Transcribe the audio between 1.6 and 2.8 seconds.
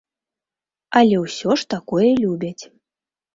ж такое любяць.